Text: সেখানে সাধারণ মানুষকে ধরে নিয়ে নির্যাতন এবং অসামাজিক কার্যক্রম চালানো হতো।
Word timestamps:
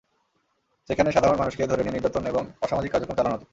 সেখানে 0.89 1.09
সাধারণ 1.11 1.37
মানুষকে 1.37 1.63
ধরে 1.67 1.81
নিয়ে 1.83 1.95
নির্যাতন 1.95 2.23
এবং 2.25 2.43
অসামাজিক 2.61 2.91
কার্যক্রম 2.91 3.17
চালানো 3.17 3.35
হতো। 3.35 3.45